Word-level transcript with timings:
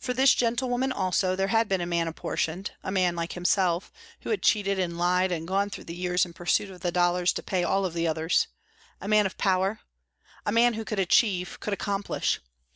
For 0.00 0.12
this 0.12 0.34
gentlewoman 0.34 0.90
also 0.90 1.36
there 1.36 1.46
had 1.54 1.68
been 1.68 1.80
a 1.80 1.86
man 1.86 2.08
apportioned, 2.08 2.72
a 2.82 2.90
man 2.90 3.14
like 3.14 3.34
himself, 3.34 3.92
who 4.22 4.30
had 4.30 4.42
cheated 4.42 4.76
and 4.80 4.98
lied 4.98 5.30
and 5.30 5.46
gone 5.46 5.70
through 5.70 5.84
the 5.84 5.94
years 5.94 6.26
in 6.26 6.32
pursuit 6.32 6.68
of 6.68 6.80
the 6.80 6.90
dollars 6.90 7.32
to 7.34 7.44
pay 7.44 7.62
all 7.62 7.84
of 7.86 7.94
the 7.94 8.08
others, 8.08 8.48
a 9.00 9.06
man 9.06 9.24
of 9.24 9.38
power, 9.38 9.78
a 10.44 10.50
man 10.50 10.74
who 10.74 10.84
could 10.84 10.98
achieve, 10.98 11.60
could 11.60 11.72
accomplish. 11.72 12.40